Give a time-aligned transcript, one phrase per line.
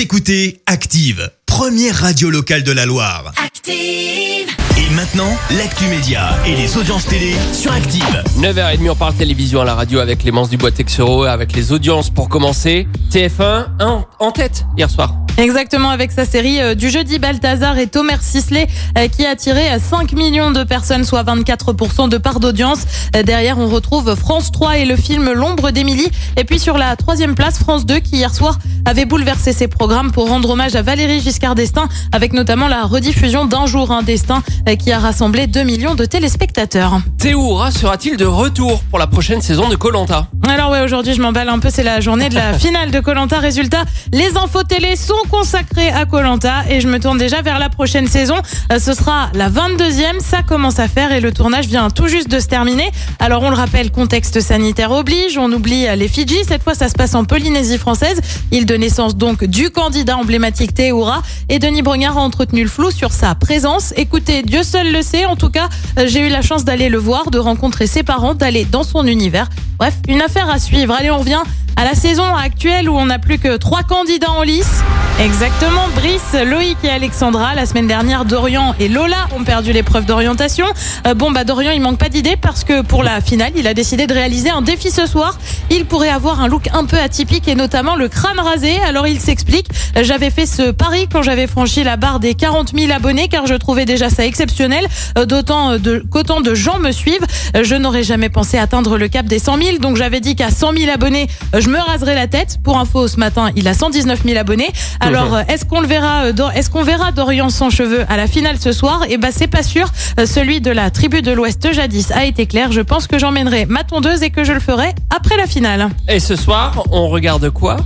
[0.00, 3.34] Vous écoutez Active, première radio locale de la Loire.
[3.36, 4.48] Active.
[4.78, 8.24] Et maintenant, l'actu média et les audiences télé sur Active.
[8.38, 12.88] 9h30, on parle télévision à la radio avec Clémence Dubois-Texero, avec les audiences pour commencer.
[13.10, 15.14] TF1 un en tête hier soir.
[15.40, 18.66] Exactement, avec sa série euh, du jeudi Balthazar et Thomas Sisley
[18.98, 22.80] euh, qui a attiré 5 millions de personnes, soit 24% de part d'audience.
[23.16, 26.10] Euh, Derrière, on retrouve France 3 et le film L'ombre d'Émilie.
[26.36, 30.10] Et puis sur la troisième place, France 2 qui hier soir avait bouleversé ses programmes
[30.12, 34.42] pour rendre hommage à Valérie Giscard d'Estaing avec notamment la rediffusion d'un jour un destin
[34.68, 37.00] euh, qui a rassemblé 2 millions de téléspectateurs.
[37.18, 40.26] Théoura sera-t-il de retour pour la prochaine saison de Colanta?
[40.48, 43.38] Alors ouais, aujourd'hui je m'emballe un peu, c'est la journée de la finale de Colanta.
[43.38, 47.68] Résultat, les infos télé sont consacrées à Colanta et je me tourne déjà vers la
[47.68, 48.36] prochaine saison.
[48.72, 52.28] Euh, Ce sera la 22e, ça commence à faire et le tournage vient tout juste
[52.28, 52.90] de se terminer.
[53.18, 56.94] Alors on le rappelle, contexte sanitaire oblige, on oublie les Fidji, cette fois ça se
[56.94, 58.20] passe en Polynésie française.
[58.70, 63.10] De naissance donc du candidat emblématique Théoura et Denis Brognard a entretenu le flou sur
[63.10, 63.92] sa présence.
[63.96, 65.68] Écoutez, Dieu seul le sait, en tout cas,
[65.98, 69.08] euh, j'ai eu la chance d'aller le voir, de rencontrer ses parents, d'aller dans son
[69.08, 69.50] univers.
[69.76, 70.94] Bref, une affaire à suivre.
[70.94, 71.42] Allez, on revient
[71.80, 74.82] à la saison actuelle où on n'a plus que trois candidats en lice.
[75.18, 77.54] Exactement, Brice, Loïc et Alexandra.
[77.54, 80.66] La semaine dernière, Dorian et Lola ont perdu l'épreuve d'orientation.
[81.06, 83.74] Euh, bon, bah Dorian, il manque pas d'idées parce que pour la finale, il a
[83.74, 85.38] décidé de réaliser un défi ce soir.
[85.70, 88.78] Il pourrait avoir un look un peu atypique et notamment le crâne rasé.
[88.86, 89.66] Alors il s'explique.
[89.96, 93.46] Euh, J'avais fait ce pari quand j'avais franchi la barre des 40 000 abonnés car
[93.46, 94.86] je trouvais déjà ça exceptionnel.
[95.18, 97.26] Euh, D'autant de qu'autant de gens me suivent.
[97.56, 99.78] Euh, Je n'aurais jamais pensé atteindre le cap des 100 000.
[99.78, 102.58] Donc j'avais dit qu'à 100 000 abonnés, euh, je me raserais la tête.
[102.62, 104.70] Pour info, ce matin, il a 119 000 abonnés.
[105.00, 108.26] Alors euh, est-ce qu'on le verra euh, Est-ce qu'on verra Dorian sans cheveux à la
[108.26, 109.04] finale ce soir?
[109.08, 109.86] Eh ben c'est pas sûr.
[110.18, 112.72] Euh, Celui de la tribu de l'Ouest jadis a été clair.
[112.72, 115.88] Je pense que j'emmènerai ma tondeuse et que je le ferai après la finale.
[116.08, 117.76] Et ce soir, on regarde quoi?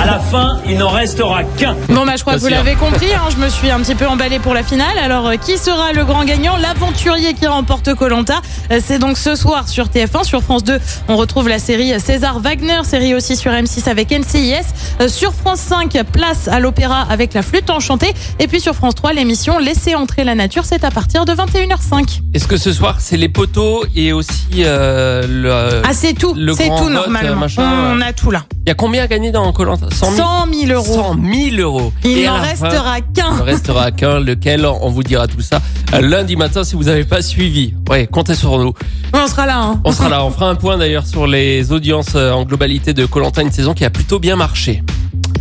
[0.00, 1.76] À la fin, il n'en restera qu'un.
[1.90, 4.06] Bon bah je crois que vous l'avez compris, hein, je me suis un petit peu
[4.06, 4.96] emballé pour la finale.
[4.98, 6.56] Alors euh, qui sera le grand gagnant?
[6.56, 8.40] L'aventurier qui remporte Colanta.
[8.80, 12.80] C'est donc ce soir sur TF1, sur France 2, on retrouve la série César Wagner,
[12.84, 14.64] série aussi sur M6 avec NCIS.
[15.02, 18.14] Euh, Sur France 5, place à l'opéra avec la flûte enchantée.
[18.38, 22.20] Et puis sur France 3, l'émission Laissez entrer la nature, c'est à partir de 21h05.
[22.32, 25.82] Est-ce que ce soir, c'est les poteaux et aussi euh, le...
[25.84, 27.36] Ah c'est tout, c'est tout vote, normalement.
[27.36, 28.44] machin, on a tout là.
[28.64, 29.89] Il y a combien à gagner dans Colanta?
[29.92, 30.94] 100 000 100 000 euros.
[30.94, 31.16] 100
[31.50, 31.92] 000 euros.
[32.04, 33.36] Il n'en restera Il qu'un.
[33.36, 35.60] ne restera qu'un, lequel on vous dira tout ça
[35.94, 37.74] euh, lundi matin si vous n'avez pas suivi.
[37.88, 38.72] Ouais, comptez sur nous.
[39.12, 39.58] On sera là.
[39.60, 39.80] Hein.
[39.84, 43.04] On sera là, on fera un point d'ailleurs sur les audiences euh, en globalité de
[43.06, 44.82] Colanta, une saison qui a plutôt bien marché.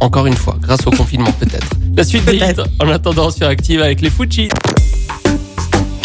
[0.00, 1.66] Encore une fois, grâce au confinement peut-être.
[1.96, 2.64] La suite des hits Peut-être.
[2.80, 4.48] en attendant sur Active avec les Fuji.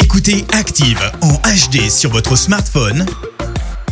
[0.04, 3.06] Écoutez Active en HD sur votre smartphone,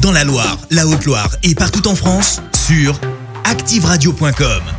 [0.01, 2.99] dans la Loire, la Haute-Loire et partout en France, sur
[3.43, 4.72] activeradio.com.